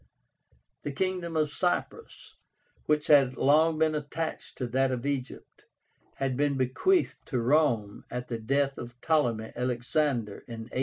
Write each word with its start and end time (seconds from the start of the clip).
The 0.81 0.91
kingdom 0.91 1.37
of 1.37 1.51
Cyprus, 1.53 2.35
which 2.87 3.05
had 3.05 3.37
long 3.37 3.77
been 3.77 3.93
attached 3.93 4.57
to 4.57 4.65
that 4.69 4.89
of 4.89 5.05
Egypt, 5.05 5.65
had 6.15 6.35
been 6.35 6.57
bequeathed 6.57 7.23
to 7.27 7.39
Rome 7.39 8.03
at 8.09 8.27
the 8.27 8.39
death 8.39 8.79
of 8.79 8.99
Ptolemy 9.01 9.51
Alexander 9.55 10.43
in 10.47 10.69
80. 10.71 10.79